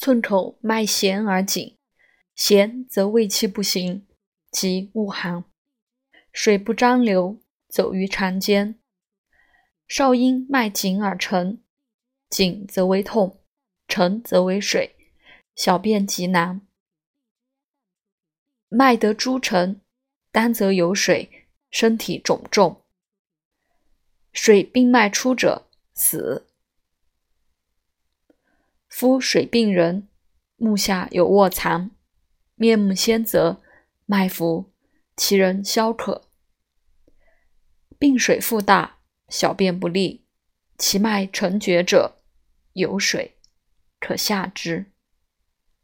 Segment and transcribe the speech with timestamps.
[0.00, 1.76] 寸口脉弦而紧，
[2.34, 4.06] 弦则胃气不行，
[4.50, 5.44] 即恶寒。
[6.32, 7.38] 水不张流，
[7.68, 8.80] 走于肠间。
[9.86, 11.62] 少阴脉紧而沉，
[12.30, 13.42] 紧则为痛，
[13.88, 14.96] 沉则为水，
[15.54, 16.66] 小便极难。
[18.70, 19.82] 脉得诸沉，
[20.32, 22.84] 单则有水，身体肿重。
[24.32, 26.46] 水病脉出者死。
[29.00, 30.06] 夫水病人，
[30.56, 31.90] 目下有卧蚕，
[32.56, 33.62] 面目鲜泽，
[34.04, 34.70] 脉浮，
[35.16, 36.28] 其人消渴。
[37.98, 38.98] 病水腹大，
[39.30, 40.26] 小便不利，
[40.76, 42.18] 其脉沉绝者，
[42.74, 43.38] 有水，
[43.98, 44.92] 可下之。